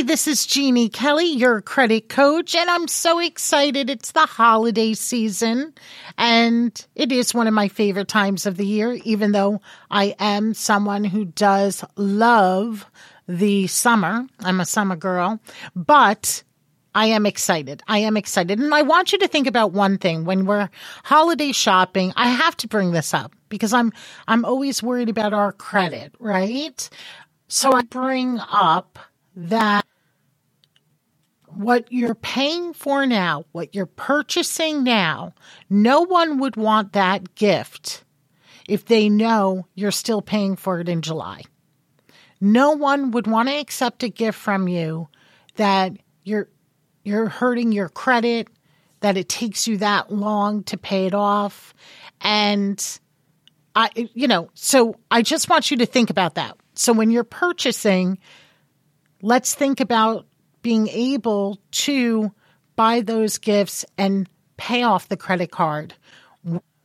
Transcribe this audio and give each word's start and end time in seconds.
Hi, 0.00 0.04
this 0.04 0.26
is 0.26 0.46
Jeannie 0.46 0.88
Kelly, 0.88 1.30
your 1.30 1.60
credit 1.60 2.08
coach, 2.08 2.54
and 2.54 2.70
I'm 2.70 2.88
so 2.88 3.18
excited. 3.18 3.90
It's 3.90 4.12
the 4.12 4.20
holiday 4.20 4.94
season, 4.94 5.74
and 6.16 6.86
it 6.94 7.12
is 7.12 7.34
one 7.34 7.46
of 7.46 7.52
my 7.52 7.68
favorite 7.68 8.08
times 8.08 8.46
of 8.46 8.56
the 8.56 8.64
year, 8.64 8.94
even 9.04 9.32
though 9.32 9.60
I 9.90 10.14
am 10.18 10.54
someone 10.54 11.04
who 11.04 11.26
does 11.26 11.84
love 11.96 12.86
the 13.28 13.66
summer. 13.66 14.24
I'm 14.38 14.60
a 14.60 14.64
summer 14.64 14.96
girl, 14.96 15.38
but 15.76 16.44
I 16.94 17.04
am 17.04 17.26
excited. 17.26 17.82
I 17.86 17.98
am 17.98 18.16
excited. 18.16 18.58
And 18.58 18.74
I 18.74 18.80
want 18.80 19.12
you 19.12 19.18
to 19.18 19.28
think 19.28 19.46
about 19.46 19.72
one 19.72 19.98
thing 19.98 20.24
when 20.24 20.46
we're 20.46 20.70
holiday 21.04 21.52
shopping. 21.52 22.14
I 22.16 22.30
have 22.30 22.56
to 22.56 22.68
bring 22.68 22.92
this 22.92 23.12
up 23.12 23.36
because 23.50 23.74
I'm, 23.74 23.92
I'm 24.26 24.46
always 24.46 24.82
worried 24.82 25.10
about 25.10 25.34
our 25.34 25.52
credit, 25.52 26.14
right? 26.18 26.88
So 27.48 27.74
I 27.74 27.82
bring 27.82 28.40
up 28.50 28.98
that 29.36 29.84
what 31.56 31.90
you're 31.90 32.14
paying 32.14 32.72
for 32.72 33.06
now, 33.06 33.44
what 33.52 33.74
you're 33.74 33.86
purchasing 33.86 34.84
now, 34.84 35.34
no 35.68 36.02
one 36.02 36.38
would 36.38 36.56
want 36.56 36.92
that 36.92 37.34
gift 37.34 38.04
if 38.68 38.84
they 38.84 39.08
know 39.08 39.66
you're 39.74 39.90
still 39.90 40.22
paying 40.22 40.56
for 40.56 40.80
it 40.80 40.88
in 40.88 41.02
July. 41.02 41.42
No 42.40 42.72
one 42.72 43.10
would 43.10 43.26
want 43.26 43.48
to 43.48 43.58
accept 43.58 44.02
a 44.02 44.08
gift 44.08 44.38
from 44.38 44.68
you 44.68 45.08
that 45.56 45.92
you're 46.24 46.48
you're 47.02 47.28
hurting 47.28 47.72
your 47.72 47.88
credit, 47.88 48.48
that 49.00 49.16
it 49.16 49.28
takes 49.28 49.66
you 49.66 49.78
that 49.78 50.12
long 50.12 50.62
to 50.64 50.76
pay 50.76 51.06
it 51.06 51.14
off 51.14 51.74
and 52.20 53.00
I 53.74 53.90
you 54.14 54.28
know, 54.28 54.50
so 54.54 54.96
I 55.10 55.22
just 55.22 55.48
want 55.48 55.70
you 55.70 55.78
to 55.78 55.86
think 55.86 56.10
about 56.10 56.34
that. 56.34 56.56
So 56.74 56.92
when 56.92 57.10
you're 57.10 57.24
purchasing, 57.24 58.18
let's 59.22 59.54
think 59.54 59.80
about 59.80 60.26
being 60.62 60.88
able 60.88 61.58
to 61.70 62.32
buy 62.76 63.00
those 63.00 63.38
gifts 63.38 63.84
and 63.98 64.28
pay 64.56 64.82
off 64.82 65.08
the 65.08 65.16
credit 65.16 65.50
card. 65.50 65.94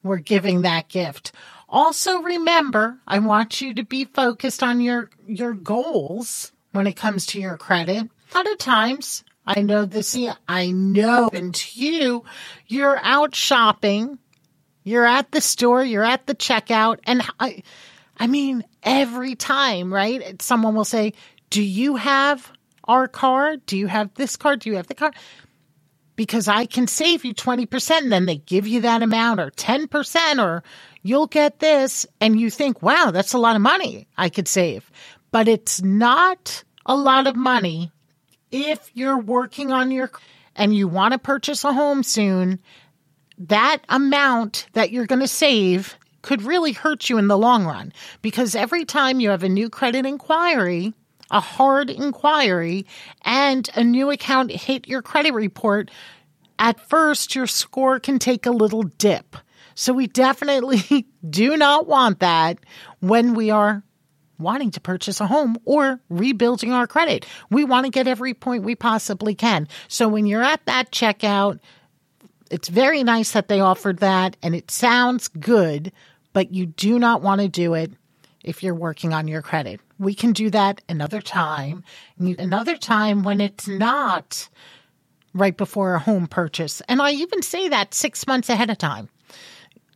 We're 0.03 0.17
giving 0.17 0.61
that 0.61 0.87
gift. 0.87 1.31
Also 1.67 2.21
remember, 2.21 2.99
I 3.07 3.19
want 3.19 3.59
you 3.61 3.73
to 3.75 3.83
be 3.83 4.05
focused 4.05 4.61
on 4.61 4.81
your 4.81 5.09
your 5.25 5.53
goals 5.53 6.51
when 6.71 6.87
it 6.87 6.95
comes 6.95 7.25
to 7.27 7.39
your 7.39 7.57
credit. 7.57 8.03
A 8.33 8.37
lot 8.37 8.51
of 8.51 8.57
times, 8.57 9.23
I 9.45 9.61
know 9.61 9.85
this, 9.85 10.17
I 10.47 10.71
know, 10.71 11.29
and 11.31 11.53
to 11.53 11.79
you, 11.79 12.23
you're 12.67 12.99
out 13.01 13.35
shopping, 13.35 14.19
you're 14.83 15.05
at 15.05 15.31
the 15.31 15.41
store, 15.41 15.83
you're 15.83 16.03
at 16.03 16.27
the 16.27 16.35
checkout, 16.35 16.99
and 17.05 17.21
I, 17.39 17.63
I 18.17 18.27
mean, 18.27 18.63
every 18.83 19.35
time, 19.35 19.93
right? 19.93 20.41
Someone 20.41 20.75
will 20.75 20.85
say, 20.85 21.13
Do 21.49 21.61
you 21.63 21.95
have 21.95 22.51
our 22.85 23.07
card? 23.07 23.65
Do 23.65 23.77
you 23.77 23.87
have 23.87 24.13
this 24.15 24.35
card? 24.35 24.59
Do 24.59 24.69
you 24.69 24.75
have 24.77 24.87
the 24.87 24.95
card? 24.95 25.15
Because 26.15 26.47
I 26.47 26.65
can 26.65 26.87
save 26.87 27.25
you 27.25 27.33
20% 27.33 27.97
and 27.97 28.11
then 28.11 28.25
they 28.25 28.37
give 28.37 28.67
you 28.67 28.81
that 28.81 29.03
amount 29.03 29.39
or 29.39 29.51
10% 29.51 30.43
or 30.43 30.63
you'll 31.03 31.27
get 31.27 31.59
this. 31.59 32.05
And 32.21 32.39
you 32.39 32.49
think, 32.49 32.81
wow, 32.81 33.11
that's 33.11 33.33
a 33.33 33.37
lot 33.37 33.55
of 33.55 33.61
money 33.61 34.07
I 34.17 34.29
could 34.29 34.47
save. 34.47 34.89
But 35.31 35.47
it's 35.47 35.81
not 35.81 36.63
a 36.85 36.95
lot 36.95 37.27
of 37.27 37.35
money 37.35 37.91
if 38.51 38.89
you're 38.93 39.19
working 39.19 39.71
on 39.71 39.91
your 39.91 40.11
and 40.55 40.73
you 40.73 40.87
want 40.87 41.11
to 41.11 41.19
purchase 41.19 41.63
a 41.63 41.73
home 41.73 42.03
soon. 42.03 42.59
That 43.37 43.79
amount 43.89 44.67
that 44.73 44.91
you're 44.91 45.07
going 45.07 45.19
to 45.19 45.27
save 45.27 45.97
could 46.21 46.41
really 46.41 46.71
hurt 46.71 47.09
you 47.09 47.17
in 47.17 47.27
the 47.27 47.37
long 47.37 47.65
run 47.65 47.93
because 48.21 48.55
every 48.55 48.85
time 48.85 49.19
you 49.19 49.29
have 49.29 49.43
a 49.43 49.49
new 49.49 49.69
credit 49.69 50.05
inquiry, 50.05 50.93
a 51.31 51.39
hard 51.39 51.89
inquiry, 51.89 52.85
and 53.23 53.69
a 53.75 53.83
new 53.83 54.11
account 54.11 54.51
hit 54.51 54.87
your 54.87 55.01
credit 55.01 55.33
report, 55.33 55.91
at 56.59 56.79
first 56.79 57.35
your 57.35 57.47
score 57.47 57.99
can 57.99 58.19
take 58.19 58.45
a 58.45 58.51
little 58.51 58.83
dip. 58.83 59.35
So 59.73 59.93
we 59.93 60.07
definitely 60.07 61.07
do 61.29 61.57
not 61.57 61.87
want 61.87 62.19
that 62.19 62.59
when 62.99 63.33
we 63.33 63.51
are 63.51 63.83
wanting 64.37 64.71
to 64.71 64.81
purchase 64.81 65.21
a 65.21 65.27
home 65.27 65.57
or 65.65 66.01
rebuilding 66.09 66.71
our 66.71 66.87
credit. 66.87 67.25
We 67.49 67.63
want 67.63 67.85
to 67.85 67.91
get 67.91 68.07
every 68.07 68.33
point 68.33 68.63
we 68.63 68.75
possibly 68.75 69.35
can. 69.35 69.67
So 69.87 70.07
when 70.07 70.25
you're 70.25 70.43
at 70.43 70.65
that 70.65 70.91
checkout, 70.91 71.59
it's 72.51 72.67
very 72.67 73.03
nice 73.03 73.31
that 73.31 73.47
they 73.47 73.59
offered 73.59 73.99
that 73.99 74.37
and 74.43 74.55
it 74.55 74.71
sounds 74.71 75.27
good, 75.27 75.91
but 76.33 76.53
you 76.53 76.65
do 76.65 76.99
not 76.99 77.21
want 77.21 77.41
to 77.41 77.47
do 77.47 77.73
it 77.73 77.91
if 78.45 78.63
you're 78.63 78.75
working 78.75 79.13
on 79.13 79.27
your 79.27 79.41
credit. 79.41 79.81
We 79.99 80.13
can 80.13 80.31
do 80.31 80.49
that 80.51 80.81
another 80.87 81.21
time, 81.21 81.83
another 82.17 82.77
time 82.77 83.23
when 83.23 83.41
it's 83.41 83.67
not 83.67 84.47
right 85.33 85.55
before 85.55 85.95
a 85.95 85.99
home 85.99 86.27
purchase. 86.27 86.81
And 86.87 87.01
I 87.01 87.11
even 87.11 87.41
say 87.41 87.67
that 87.69 87.93
six 87.93 88.25
months 88.25 88.49
ahead 88.49 88.69
of 88.69 88.77
time. 88.77 89.09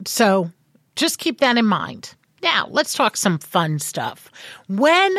So 0.05 0.51
just 0.95 1.19
keep 1.19 1.39
that 1.39 1.57
in 1.57 1.65
mind. 1.65 2.15
Now, 2.41 2.67
let's 2.69 2.93
talk 2.93 3.17
some 3.17 3.37
fun 3.37 3.79
stuff. 3.79 4.31
When 4.67 5.15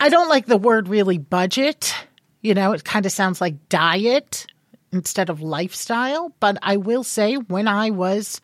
I 0.00 0.08
don't 0.08 0.28
like 0.28 0.46
the 0.46 0.56
word 0.56 0.88
really 0.88 1.18
budget, 1.18 1.94
you 2.40 2.54
know, 2.54 2.72
it 2.72 2.84
kind 2.84 3.06
of 3.06 3.12
sounds 3.12 3.40
like 3.40 3.68
diet 3.68 4.46
instead 4.92 5.30
of 5.30 5.42
lifestyle, 5.42 6.34
but 6.40 6.58
I 6.62 6.76
will 6.76 7.04
say 7.04 7.34
when 7.34 7.66
I 7.66 7.90
was 7.90 8.40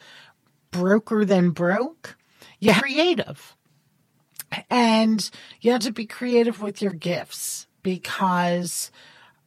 broker 0.71 1.25
than 1.25 1.51
broke, 1.51 2.17
yeah, 2.61 2.79
creative. 2.81 3.57
And 4.71 5.29
you 5.61 5.73
have 5.73 5.83
to 5.83 5.93
be 5.93 6.07
creative 6.07 6.63
with 6.63 6.81
your 6.81 6.93
gifts 6.93 7.67
because, 7.83 8.91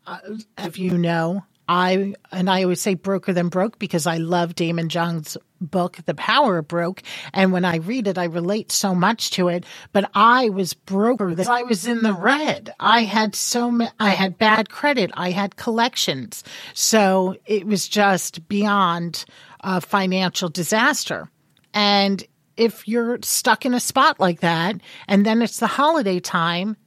uh, 0.05 0.19
if 0.57 0.77
you 0.77 0.97
know, 0.97 1.43
I, 1.67 2.15
and 2.31 2.49
I 2.49 2.63
always 2.63 2.81
say 2.81 2.95
broker 2.95 3.33
than 3.33 3.47
broke 3.49 3.79
because 3.79 4.05
I 4.05 4.17
love 4.17 4.55
Daymond 4.55 4.89
John's 4.89 5.37
book, 5.61 5.99
The 6.05 6.13
Power 6.13 6.57
of 6.57 6.67
Broke. 6.67 7.01
And 7.33 7.51
when 7.53 7.63
I 7.63 7.77
read 7.77 8.07
it, 8.07 8.17
I 8.17 8.25
relate 8.25 8.71
so 8.71 8.93
much 8.93 9.31
to 9.31 9.47
it. 9.47 9.65
But 9.93 10.09
I 10.13 10.49
was 10.49 10.73
broker 10.73 11.33
that 11.33 11.47
I 11.47 11.63
was 11.63 11.87
in 11.87 12.01
the 12.01 12.13
red. 12.13 12.73
I 12.79 13.03
had 13.03 13.35
so 13.35 13.71
many, 13.71 13.91
I 13.99 14.09
had 14.09 14.37
bad 14.37 14.69
credit. 14.69 15.11
I 15.13 15.31
had 15.31 15.55
collections. 15.55 16.43
So 16.73 17.37
it 17.45 17.65
was 17.65 17.87
just 17.87 18.47
beyond 18.49 19.23
a 19.61 19.79
financial 19.79 20.49
disaster. 20.49 21.29
And 21.73 22.23
if 22.57 22.87
you're 22.87 23.19
stuck 23.23 23.65
in 23.65 23.73
a 23.73 23.79
spot 23.79 24.19
like 24.19 24.41
that 24.41 24.75
and 25.07 25.25
then 25.25 25.41
it's 25.41 25.59
the 25.59 25.67
holiday 25.67 26.19
time, 26.19 26.77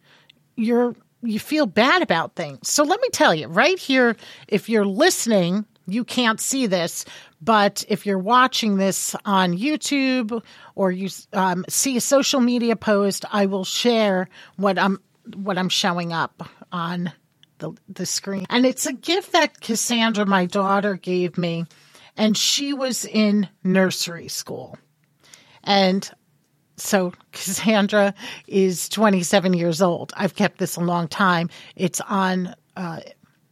you're 0.56 0.94
you 1.22 1.38
feel 1.38 1.66
bad 1.66 2.02
about 2.02 2.34
things. 2.34 2.68
So 2.68 2.84
let 2.84 3.00
me 3.00 3.08
tell 3.10 3.34
you, 3.34 3.48
right 3.48 3.78
here, 3.78 4.16
if 4.46 4.68
you're 4.68 4.84
listening, 4.84 5.64
you 5.86 6.04
can't 6.04 6.40
see 6.40 6.66
this, 6.66 7.04
but 7.40 7.84
if 7.88 8.06
you're 8.06 8.18
watching 8.18 8.76
this 8.76 9.14
on 9.24 9.56
YouTube 9.56 10.42
or 10.74 10.90
you 10.90 11.08
um, 11.32 11.64
see 11.68 11.96
a 11.96 12.00
social 12.00 12.40
media 12.40 12.76
post, 12.76 13.24
I 13.30 13.46
will 13.46 13.64
share 13.64 14.28
what 14.56 14.78
I'm 14.78 15.00
what 15.34 15.56
I'm 15.56 15.68
showing 15.68 16.12
up 16.12 16.48
on 16.72 17.12
the 17.58 17.72
the 17.88 18.06
screen, 18.06 18.46
and 18.50 18.66
it's 18.66 18.86
a 18.86 18.92
gift 18.92 19.32
that 19.32 19.60
Cassandra, 19.60 20.26
my 20.26 20.46
daughter, 20.46 20.96
gave 20.96 21.38
me, 21.38 21.66
and 22.16 22.36
she 22.36 22.72
was 22.72 23.04
in 23.04 23.48
nursery 23.62 24.28
school. 24.28 24.78
And 25.64 26.08
so 26.76 27.12
Cassandra 27.32 28.14
is 28.46 28.88
27 28.88 29.54
years 29.54 29.82
old. 29.82 30.12
I've 30.16 30.34
kept 30.34 30.58
this 30.58 30.76
a 30.76 30.80
long 30.80 31.08
time. 31.08 31.50
It's 31.76 32.00
on 32.00 32.54
uh, 32.76 33.00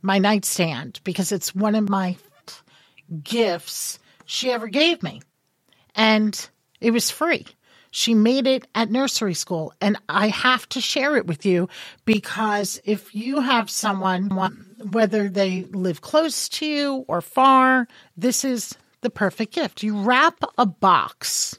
my 0.03 0.19
nightstand 0.19 1.01
because 1.05 1.33
it's 1.33 1.55
one 1.55 1.75
of 1.75 1.89
my 1.89 2.17
gifts 3.23 3.99
she 4.25 4.51
ever 4.51 4.69
gave 4.69 5.03
me. 5.03 5.21
And 5.95 6.49
it 6.81 6.91
was 6.91 7.11
free. 7.11 7.47
She 7.91 8.15
made 8.15 8.47
it 8.47 8.67
at 8.75 8.91
nursery 8.91 9.35
school. 9.35 9.75
And 9.81 9.99
I 10.09 10.29
have 10.29 10.67
to 10.71 10.81
share 10.81 11.17
it 11.17 11.27
with 11.27 11.45
you 11.45 11.69
because 12.07 12.81
if 12.85 13.15
you 13.15 13.41
have 13.41 13.69
someone, 13.69 14.31
whether 14.91 15.29
they 15.29 15.65
live 15.73 16.01
close 16.01 16.49
to 16.51 16.67
you 16.67 17.05
or 17.07 17.21
far, 17.21 17.87
this 18.17 18.45
is 18.45 18.75
the 19.03 19.11
perfect 19.11 19.55
gift. 19.55 19.83
You 19.83 20.01
wrap 20.01 20.43
a 20.57 20.65
box 20.65 21.59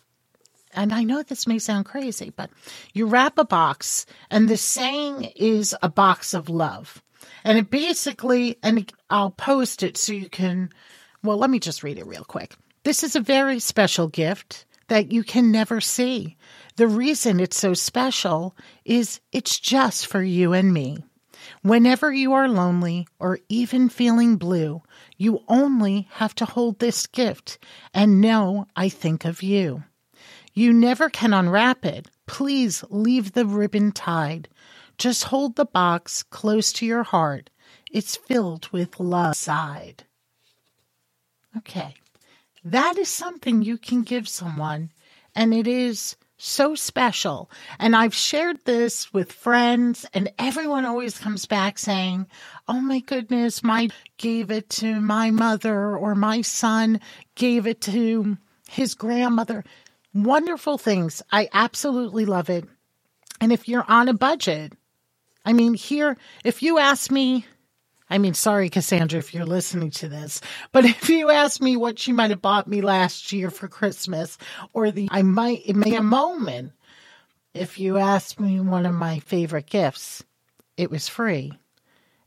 and 0.73 0.93
I 0.93 1.03
know 1.03 1.23
this 1.23 1.47
may 1.47 1.59
sound 1.59 1.85
crazy, 1.85 2.31
but 2.35 2.49
you 2.93 3.05
wrap 3.05 3.37
a 3.37 3.45
box, 3.45 4.05
and 4.29 4.47
the 4.47 4.57
saying 4.57 5.31
is 5.35 5.75
a 5.81 5.89
box 5.89 6.33
of 6.33 6.49
love. 6.49 7.03
And 7.43 7.57
it 7.57 7.69
basically, 7.69 8.57
and 8.63 8.91
I'll 9.09 9.31
post 9.31 9.83
it 9.83 9.97
so 9.97 10.13
you 10.13 10.29
can, 10.29 10.69
well, 11.23 11.37
let 11.37 11.49
me 11.49 11.59
just 11.59 11.83
read 11.83 11.97
it 11.97 12.07
real 12.07 12.23
quick. 12.23 12.55
This 12.83 13.03
is 13.03 13.15
a 13.15 13.21
very 13.21 13.59
special 13.59 14.07
gift 14.07 14.65
that 14.87 15.11
you 15.11 15.23
can 15.23 15.51
never 15.51 15.81
see. 15.81 16.37
The 16.75 16.87
reason 16.87 17.39
it's 17.39 17.57
so 17.57 17.73
special 17.73 18.55
is 18.85 19.19
it's 19.31 19.59
just 19.59 20.07
for 20.07 20.21
you 20.21 20.53
and 20.53 20.73
me. 20.73 21.03
Whenever 21.61 22.11
you 22.11 22.33
are 22.33 22.47
lonely 22.47 23.07
or 23.19 23.39
even 23.49 23.89
feeling 23.89 24.37
blue, 24.37 24.81
you 25.17 25.43
only 25.47 26.07
have 26.11 26.33
to 26.35 26.45
hold 26.45 26.79
this 26.79 27.05
gift 27.07 27.57
and 27.93 28.21
know 28.21 28.65
I 28.75 28.89
think 28.89 29.25
of 29.25 29.43
you. 29.43 29.83
You 30.53 30.73
never 30.73 31.09
can 31.09 31.33
unwrap 31.33 31.85
it. 31.85 32.09
Please 32.27 32.83
leave 32.89 33.33
the 33.33 33.45
ribbon 33.45 33.91
tied. 33.91 34.49
Just 34.97 35.25
hold 35.25 35.55
the 35.55 35.65
box 35.65 36.23
close 36.23 36.73
to 36.73 36.85
your 36.85 37.03
heart. 37.03 37.49
It's 37.91 38.17
filled 38.17 38.69
with 38.71 38.99
love 38.99 39.35
side. 39.35 40.05
Okay. 41.57 41.95
That 42.63 42.97
is 42.97 43.09
something 43.09 43.61
you 43.63 43.77
can 43.77 44.03
give 44.03 44.27
someone, 44.29 44.91
and 45.35 45.53
it 45.53 45.67
is 45.67 46.15
so 46.37 46.75
special. 46.75 47.51
And 47.79 47.95
I've 47.95 48.13
shared 48.15 48.65
this 48.65 49.13
with 49.13 49.31
friends, 49.33 50.05
and 50.13 50.31
everyone 50.39 50.85
always 50.85 51.17
comes 51.17 51.45
back 51.45 51.79
saying, 51.79 52.27
Oh 52.67 52.81
my 52.81 52.99
goodness, 52.99 53.63
my 53.63 53.89
gave 54.17 54.51
it 54.51 54.69
to 54.71 55.01
my 55.01 55.31
mother, 55.31 55.97
or 55.97 56.15
my 56.15 56.41
son 56.41 57.01
gave 57.35 57.67
it 57.67 57.81
to 57.81 58.37
his 58.69 58.93
grandmother. 58.95 59.63
Wonderful 60.13 60.77
things. 60.77 61.21
I 61.31 61.49
absolutely 61.53 62.25
love 62.25 62.49
it. 62.49 62.65
And 63.41 63.51
if 63.51 63.67
you're 63.67 63.85
on 63.87 64.07
a 64.07 64.13
budget, 64.13 64.73
I 65.45 65.53
mean, 65.53 65.73
here, 65.73 66.17
if 66.43 66.61
you 66.61 66.77
ask 66.77 67.11
me, 67.11 67.45
I 68.09 68.17
mean, 68.19 68.33
sorry, 68.33 68.69
Cassandra, 68.69 69.19
if 69.19 69.33
you're 69.33 69.45
listening 69.45 69.91
to 69.91 70.07
this, 70.07 70.39
but 70.71 70.85
if 70.85 71.09
you 71.09 71.31
ask 71.31 71.61
me 71.61 71.77
what 71.77 71.97
she 71.99 72.11
might 72.11 72.29
have 72.29 72.41
bought 72.41 72.67
me 72.67 72.81
last 72.81 73.31
year 73.31 73.49
for 73.49 73.67
Christmas, 73.67 74.37
or 74.73 74.91
the, 74.91 75.07
I 75.11 75.23
might, 75.23 75.63
it 75.65 75.75
may 75.75 75.95
a 75.95 76.03
moment. 76.03 76.73
If 77.53 77.79
you 77.79 77.97
ask 77.97 78.39
me 78.39 78.59
one 78.59 78.85
of 78.85 78.95
my 78.95 79.19
favorite 79.19 79.67
gifts, 79.67 80.23
it 80.77 80.89
was 80.89 81.07
free 81.07 81.53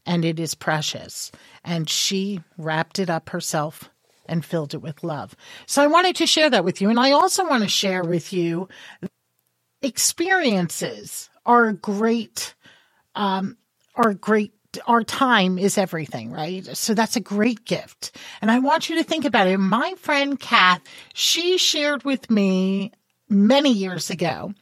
and 0.05 0.25
it 0.25 0.39
is 0.39 0.55
precious. 0.55 1.33
And 1.65 1.91
she 1.91 2.41
wrapped 2.57 2.99
it 2.99 3.11
up 3.11 3.31
herself 3.31 3.91
and 4.29 4.45
filled 4.45 4.75
it 4.75 4.83
with 4.83 5.05
love. 5.05 5.35
So 5.67 5.83
I 5.83 5.87
wanted 5.87 6.17
to 6.17 6.27
share 6.27 6.51
that 6.51 6.65
with 6.65 6.81
you. 6.81 6.91
And 6.91 7.01
I 7.01 7.13
also 7.13 7.47
want 7.49 7.63
to 7.63 7.69
share 7.69 8.03
with 8.03 8.33
you 8.33 8.69
experiences 9.83 11.31
are 11.45 11.73
great, 11.73 12.55
um, 13.15 13.57
are 13.95 14.15
great 14.15 14.53
our 14.87 15.03
time 15.03 15.59
is 15.59 15.79
everything, 15.79 16.31
right? 16.31 16.67
So 16.77 16.95
that's 16.95 17.17
a 17.17 17.21
great 17.21 17.65
gift. 17.65 18.17
And 18.43 18.51
I 18.51 18.59
want 18.59 18.91
you 18.91 18.97
to 18.97 19.05
think 19.05 19.25
about 19.25 19.47
it. 19.47 19.59
My 19.59 19.95
friend 19.99 20.39
Kath, 20.39 20.83
she 21.15 21.59
shared 21.59 22.05
with 22.05 22.31
me 22.31 22.93
many 23.29 23.73
years 23.73 24.11
ago 24.11 24.53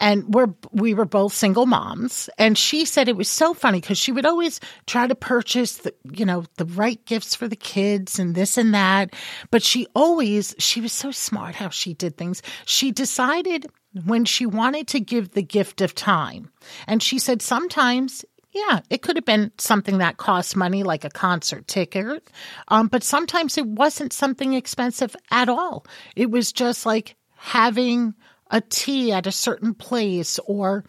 and 0.00 0.34
we're 0.34 0.52
we 0.72 0.94
were 0.94 1.04
both 1.04 1.32
single 1.32 1.66
moms 1.66 2.28
and 2.38 2.56
she 2.56 2.84
said 2.84 3.08
it 3.08 3.16
was 3.16 3.28
so 3.28 3.54
funny 3.54 3.80
because 3.80 3.98
she 3.98 4.12
would 4.12 4.26
always 4.26 4.60
try 4.86 5.06
to 5.06 5.14
purchase 5.14 5.78
the 5.78 5.94
you 6.12 6.24
know 6.24 6.44
the 6.56 6.64
right 6.64 7.04
gifts 7.06 7.34
for 7.34 7.48
the 7.48 7.56
kids 7.56 8.18
and 8.18 8.34
this 8.34 8.58
and 8.58 8.74
that 8.74 9.14
but 9.50 9.62
she 9.62 9.86
always 9.94 10.54
she 10.58 10.80
was 10.80 10.92
so 10.92 11.10
smart 11.10 11.54
how 11.54 11.68
she 11.68 11.94
did 11.94 12.16
things 12.16 12.42
she 12.64 12.90
decided 12.90 13.66
when 14.04 14.24
she 14.24 14.44
wanted 14.44 14.86
to 14.86 15.00
give 15.00 15.30
the 15.32 15.42
gift 15.42 15.80
of 15.80 15.94
time 15.94 16.50
and 16.86 17.02
she 17.02 17.18
said 17.18 17.40
sometimes 17.40 18.24
yeah, 18.52 18.80
it 18.88 19.02
could 19.02 19.16
have 19.16 19.26
been 19.26 19.52
something 19.58 19.98
that 19.98 20.16
cost 20.16 20.56
money, 20.56 20.82
like 20.82 21.04
a 21.04 21.10
concert 21.10 21.68
ticket. 21.68 22.30
Um, 22.68 22.88
but 22.88 23.02
sometimes 23.02 23.58
it 23.58 23.66
wasn't 23.66 24.14
something 24.14 24.54
expensive 24.54 25.14
at 25.30 25.50
all. 25.50 25.84
It 26.14 26.30
was 26.30 26.52
just 26.52 26.86
like 26.86 27.16
having 27.36 28.14
a 28.50 28.60
tea 28.60 29.12
at 29.12 29.26
a 29.26 29.32
certain 29.32 29.74
place 29.74 30.38
or 30.46 30.84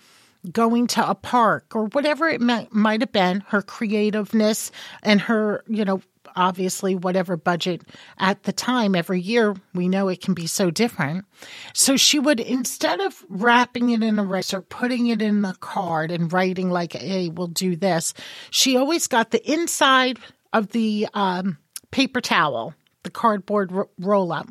going 0.52 0.88
to 0.88 1.10
a 1.10 1.16
park 1.16 1.76
or 1.76 1.86
whatever 1.88 2.28
it 2.30 2.42
might, 2.42 3.02
have 3.02 3.12
been, 3.12 3.42
her 3.48 3.62
creativeness 3.62 4.72
and 5.04 5.22
her, 5.22 5.64
you 5.68 5.84
know, 5.86 6.02
obviously 6.36 6.94
whatever 6.96 7.36
budget 7.36 7.82
at 8.20 8.44
the 8.44 8.52
time 8.54 8.96
every 8.96 9.20
year 9.20 9.56
we 9.74 9.90
know 9.90 10.08
it 10.08 10.22
can 10.22 10.34
be 10.34 10.46
so 10.46 10.70
different. 10.70 11.26
So 11.74 11.98
she 11.98 12.20
would 12.20 12.40
instead 12.40 13.00
of 13.00 13.26
wrapping 13.28 13.90
it 13.90 14.04
in 14.04 14.20
a 14.20 14.24
rice 14.24 14.54
or 14.54 14.62
putting 14.62 15.08
it 15.08 15.22
in 15.22 15.44
a 15.44 15.56
card 15.56 16.12
and 16.12 16.32
writing 16.32 16.70
like 16.70 16.94
hey 16.94 17.30
we'll 17.30 17.48
do 17.48 17.76
this 17.76 18.14
she 18.52 18.78
always 18.78 19.08
got 19.08 19.32
the 19.32 19.52
inside 19.52 20.20
of 20.54 20.72
the 20.72 21.08
um, 21.14 21.58
paper 21.92 22.22
towel 22.22 22.74
the 23.04 23.10
cardboard 23.10 23.72
roll 23.98 24.32
up 24.32 24.48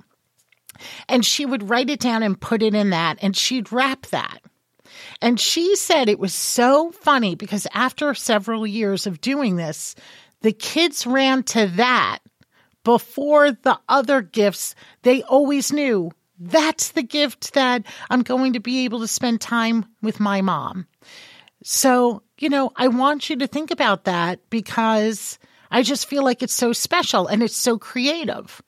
and 1.08 1.24
she 1.24 1.46
would 1.46 1.68
write 1.68 1.90
it 1.90 2.00
down 2.00 2.22
and 2.22 2.40
put 2.40 2.62
it 2.62 2.74
in 2.74 2.90
that, 2.90 3.18
and 3.22 3.36
she'd 3.36 3.72
wrap 3.72 4.06
that. 4.06 4.40
And 5.20 5.40
she 5.40 5.76
said 5.76 6.08
it 6.08 6.18
was 6.18 6.34
so 6.34 6.90
funny 6.90 7.34
because 7.34 7.66
after 7.72 8.14
several 8.14 8.66
years 8.66 9.06
of 9.06 9.20
doing 9.20 9.56
this, 9.56 9.94
the 10.42 10.52
kids 10.52 11.06
ran 11.06 11.42
to 11.44 11.66
that 11.76 12.18
before 12.84 13.52
the 13.52 13.78
other 13.88 14.22
gifts. 14.22 14.74
They 15.02 15.22
always 15.22 15.72
knew 15.72 16.12
that's 16.38 16.92
the 16.92 17.02
gift 17.02 17.54
that 17.54 17.84
I'm 18.10 18.22
going 18.22 18.52
to 18.52 18.60
be 18.60 18.84
able 18.84 19.00
to 19.00 19.08
spend 19.08 19.40
time 19.40 19.86
with 20.02 20.20
my 20.20 20.42
mom. 20.42 20.86
So, 21.62 22.22
you 22.38 22.48
know, 22.48 22.70
I 22.76 22.88
want 22.88 23.30
you 23.30 23.36
to 23.36 23.46
think 23.46 23.70
about 23.70 24.04
that 24.04 24.38
because 24.50 25.38
I 25.70 25.82
just 25.82 26.08
feel 26.08 26.22
like 26.22 26.42
it's 26.42 26.54
so 26.54 26.72
special 26.72 27.26
and 27.26 27.42
it's 27.42 27.56
so 27.56 27.78
creative. 27.78 28.62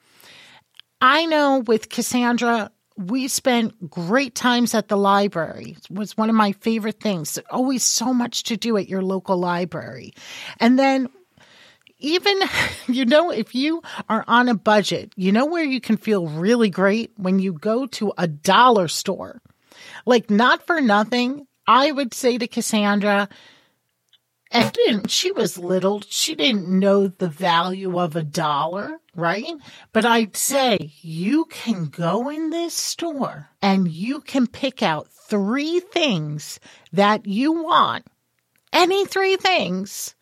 I 1.00 1.26
know 1.26 1.60
with 1.60 1.88
Cassandra, 1.88 2.70
we 2.96 3.28
spent 3.28 3.88
great 3.88 4.34
times 4.34 4.74
at 4.74 4.88
the 4.88 4.96
library. 4.96 5.76
It 5.78 5.90
was 5.90 6.16
one 6.16 6.28
of 6.28 6.34
my 6.34 6.52
favorite 6.52 7.00
things. 7.00 7.38
Always 7.50 7.84
so 7.84 8.12
much 8.12 8.42
to 8.44 8.56
do 8.56 8.76
at 8.76 8.88
your 8.88 9.02
local 9.02 9.36
library. 9.36 10.12
And 10.58 10.78
then 10.78 11.08
even, 11.98 12.40
you 12.88 13.04
know, 13.04 13.30
if 13.30 13.54
you 13.54 13.82
are 14.08 14.24
on 14.26 14.48
a 14.48 14.54
budget, 14.54 15.12
you 15.16 15.30
know 15.30 15.46
where 15.46 15.64
you 15.64 15.80
can 15.80 15.96
feel 15.96 16.26
really 16.26 16.70
great 16.70 17.12
when 17.16 17.38
you 17.38 17.52
go 17.52 17.86
to 17.86 18.12
a 18.18 18.26
dollar 18.26 18.88
store. 18.88 19.40
Like, 20.04 20.28
not 20.28 20.66
for 20.66 20.80
nothing, 20.80 21.46
I 21.68 21.92
would 21.92 22.14
say 22.14 22.38
to 22.38 22.48
Cassandra, 22.48 23.28
and 24.50 25.10
she 25.10 25.32
was 25.32 25.58
little, 25.58 26.00
she 26.08 26.34
didn't 26.34 26.68
know 26.68 27.08
the 27.08 27.28
value 27.28 27.98
of 27.98 28.16
a 28.16 28.22
dollar, 28.22 28.98
right? 29.14 29.54
But 29.92 30.04
I'd 30.04 30.36
say 30.36 30.92
you 31.00 31.44
can 31.46 31.86
go 31.86 32.28
in 32.28 32.50
this 32.50 32.74
store 32.74 33.50
and 33.60 33.90
you 33.90 34.20
can 34.20 34.46
pick 34.46 34.82
out 34.82 35.08
three 35.08 35.80
things 35.80 36.60
that 36.92 37.26
you 37.26 37.52
want, 37.52 38.06
any 38.72 39.04
three 39.04 39.36
things, 39.36 40.14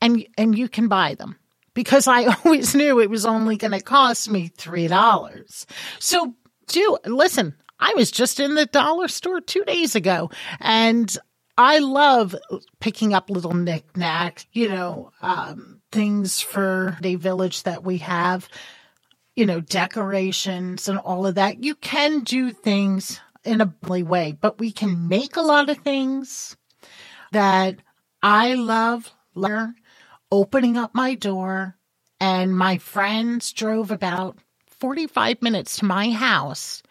and, 0.00 0.26
and 0.36 0.56
you 0.56 0.68
can 0.68 0.88
buy 0.88 1.14
them 1.14 1.38
because 1.74 2.06
I 2.06 2.24
always 2.44 2.74
knew 2.74 3.00
it 3.00 3.10
was 3.10 3.24
only 3.24 3.56
going 3.56 3.72
to 3.72 3.80
cost 3.80 4.30
me 4.30 4.50
$3. 4.50 5.66
So 5.98 6.34
do 6.66 6.98
listen, 7.06 7.54
I 7.80 7.94
was 7.94 8.10
just 8.10 8.40
in 8.40 8.54
the 8.54 8.66
dollar 8.66 9.08
store 9.08 9.40
two 9.40 9.64
days 9.64 9.96
ago 9.96 10.30
and 10.60 11.16
I 11.56 11.78
love 11.78 12.34
picking 12.80 13.12
up 13.12 13.28
little 13.28 13.52
knickknacks, 13.52 14.46
you 14.52 14.68
know, 14.68 15.12
um, 15.20 15.80
things 15.90 16.40
for 16.40 16.96
the 17.02 17.16
village 17.16 17.64
that 17.64 17.84
we 17.84 17.98
have, 17.98 18.48
you 19.36 19.44
know, 19.44 19.60
decorations 19.60 20.88
and 20.88 20.98
all 20.98 21.26
of 21.26 21.34
that. 21.34 21.62
You 21.62 21.74
can 21.74 22.20
do 22.20 22.52
things 22.52 23.20
in 23.44 23.60
a 23.60 23.74
way, 24.02 24.32
but 24.32 24.58
we 24.58 24.72
can 24.72 25.08
make 25.08 25.36
a 25.36 25.42
lot 25.42 25.68
of 25.68 25.78
things 25.78 26.56
that 27.32 27.76
I 28.22 28.54
love. 28.54 29.12
Opening 30.30 30.76
up 30.78 30.94
my 30.94 31.14
door, 31.14 31.76
and 32.20 32.56
my 32.56 32.78
friends 32.78 33.52
drove 33.52 33.90
about 33.90 34.38
45 34.68 35.42
minutes 35.42 35.78
to 35.78 35.84
my 35.84 36.10
house 36.10 36.82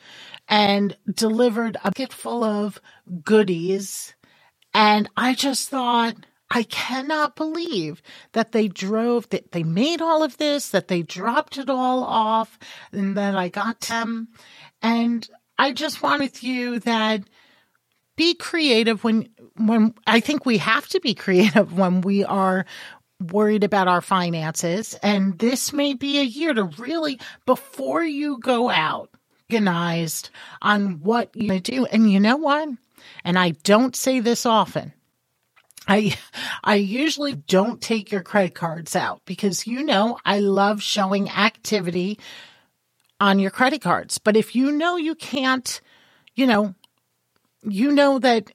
and 0.47 0.95
delivered 1.11 1.77
a 1.83 1.91
kit 1.91 2.13
full 2.13 2.43
of 2.43 2.79
goodies 3.23 4.13
and 4.73 5.09
I 5.17 5.33
just 5.33 5.69
thought, 5.69 6.15
I 6.49 6.63
cannot 6.63 7.35
believe 7.35 8.01
that 8.33 8.51
they 8.51 8.67
drove, 8.67 9.29
that 9.29 9.51
they 9.51 9.63
made 9.63 10.01
all 10.01 10.21
of 10.21 10.37
this, 10.37 10.69
that 10.69 10.89
they 10.89 11.01
dropped 11.01 11.57
it 11.57 11.69
all 11.69 12.03
off, 12.03 12.59
and 12.91 13.15
that 13.15 13.35
I 13.35 13.47
got 13.47 13.79
them. 13.81 14.27
And 14.81 15.27
I 15.57 15.71
just 15.71 16.01
want 16.01 16.21
with 16.21 16.43
you 16.43 16.79
that 16.79 17.21
be 18.17 18.33
creative 18.33 19.03
when, 19.03 19.29
when 19.55 19.93
I 20.05 20.19
think 20.19 20.45
we 20.45 20.57
have 20.57 20.87
to 20.89 20.99
be 20.99 21.13
creative 21.15 21.77
when 21.77 22.01
we 22.01 22.25
are 22.25 22.65
worried 23.31 23.63
about 23.63 23.87
our 23.87 24.01
finances. 24.01 24.93
And 25.01 25.39
this 25.39 25.71
may 25.71 25.93
be 25.93 26.19
a 26.19 26.23
year 26.23 26.53
to 26.53 26.63
really, 26.63 27.19
before 27.45 28.03
you 28.03 28.39
go 28.39 28.69
out, 28.69 29.09
organized 29.51 30.29
on 30.61 31.01
what 31.01 31.35
you 31.35 31.59
do. 31.59 31.85
And 31.85 32.09
you 32.11 32.19
know 32.19 32.37
what? 32.37 32.69
And 33.23 33.37
I 33.37 33.51
don't 33.63 33.95
say 33.95 34.19
this 34.19 34.45
often. 34.45 34.93
I 35.87 36.15
I 36.63 36.75
usually 36.75 37.33
don't 37.33 37.81
take 37.81 38.11
your 38.11 38.21
credit 38.21 38.55
cards 38.55 38.95
out 38.95 39.21
because 39.25 39.67
you 39.67 39.83
know 39.83 40.17
I 40.25 40.39
love 40.39 40.81
showing 40.81 41.29
activity 41.29 42.19
on 43.19 43.39
your 43.39 43.51
credit 43.51 43.81
cards. 43.81 44.17
But 44.17 44.35
if 44.35 44.55
you 44.55 44.71
know 44.71 44.97
you 44.97 45.15
can't, 45.15 45.81
you 46.35 46.47
know, 46.47 46.75
you 47.63 47.91
know 47.91 48.19
that 48.19 48.51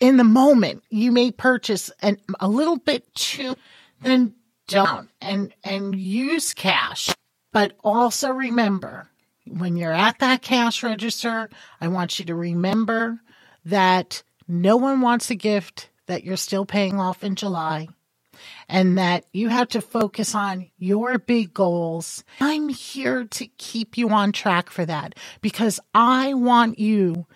in 0.00 0.16
the 0.16 0.24
moment 0.24 0.82
you 0.90 1.12
may 1.12 1.30
purchase 1.30 1.90
an, 2.00 2.18
a 2.40 2.48
little 2.48 2.78
bit 2.78 3.12
too, 3.14 3.54
then 4.02 4.34
don't 4.66 5.10
and 5.20 5.54
and 5.64 5.94
use 5.94 6.54
cash. 6.54 7.10
But 7.52 7.74
also 7.82 8.30
remember 8.30 9.08
when 9.46 9.76
you're 9.76 9.92
at 9.92 10.18
that 10.18 10.42
cash 10.42 10.82
register, 10.82 11.48
I 11.80 11.88
want 11.88 12.18
you 12.18 12.26
to 12.26 12.34
remember 12.34 13.20
that 13.68 14.22
no 14.46 14.76
one 14.76 15.00
wants 15.00 15.30
a 15.30 15.34
gift 15.34 15.90
that 16.06 16.24
you're 16.24 16.36
still 16.36 16.64
paying 16.64 16.98
off 16.98 17.22
in 17.22 17.34
July 17.34 17.88
and 18.68 18.96
that 18.96 19.24
you 19.32 19.48
have 19.48 19.68
to 19.68 19.80
focus 19.80 20.34
on 20.34 20.70
your 20.78 21.18
big 21.18 21.52
goals. 21.52 22.24
I'm 22.40 22.68
here 22.68 23.24
to 23.24 23.46
keep 23.58 23.98
you 23.98 24.08
on 24.08 24.32
track 24.32 24.70
for 24.70 24.86
that 24.86 25.14
because 25.42 25.80
I 25.94 26.34
want 26.34 26.78
you 26.78 27.26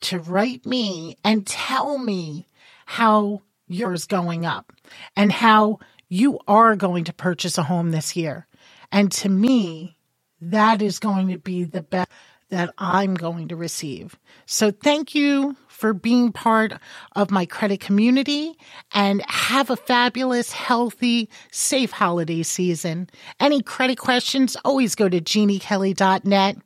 to 0.00 0.18
write 0.18 0.66
me 0.66 1.16
and 1.24 1.46
tell 1.46 1.98
me 1.98 2.46
how 2.86 3.42
yours 3.68 4.06
going 4.06 4.44
up 4.46 4.72
and 5.16 5.30
how 5.30 5.78
you 6.08 6.40
are 6.48 6.74
going 6.74 7.04
to 7.04 7.12
purchase 7.12 7.58
a 7.58 7.62
home 7.62 7.90
this 7.90 8.16
year. 8.16 8.46
And 8.90 9.12
to 9.12 9.28
me, 9.28 9.96
that 10.40 10.82
is 10.82 10.98
going 10.98 11.28
to 11.28 11.38
be 11.38 11.64
the 11.64 11.82
best 11.82 12.10
that 12.50 12.72
I'm 12.78 13.14
going 13.14 13.48
to 13.48 13.56
receive. 13.56 14.18
So 14.46 14.70
thank 14.70 15.14
you 15.14 15.56
for 15.78 15.94
being 15.94 16.32
part 16.32 16.72
of 17.14 17.30
my 17.30 17.46
credit 17.46 17.78
community 17.78 18.52
and 18.92 19.22
have 19.28 19.70
a 19.70 19.76
fabulous, 19.76 20.50
healthy, 20.50 21.28
safe 21.52 21.92
holiday 21.92 22.42
season. 22.42 23.08
Any 23.38 23.62
credit 23.62 23.96
questions, 23.96 24.56
always 24.64 24.96
go 24.96 25.08
to 25.08 25.20
jeanniekelly.net 25.20 26.56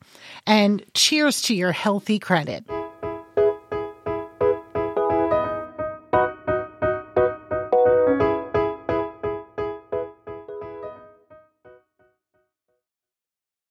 and 0.46 0.82
cheers 0.94 1.42
to 1.42 1.54
your 1.54 1.72
healthy 1.72 2.18
credit. 2.18 2.64